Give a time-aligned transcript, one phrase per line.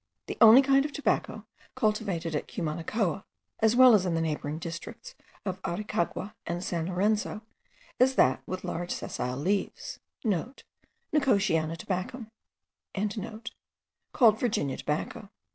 [0.25, 1.45] The only kind of tobacco
[1.75, 3.23] cultivated at Cumanacoa,
[3.59, 5.13] as well as in the neighbouring districts
[5.45, 7.41] of Aricagua and San Lorenzo,
[7.99, 10.23] is that with large sessile leaves,* (*
[11.13, 12.31] Nicotiana tabacum.)
[14.11, 15.29] called Virginia tobacco.